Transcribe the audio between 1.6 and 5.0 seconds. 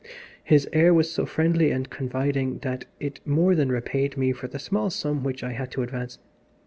and confiding that it more than repaid me for the small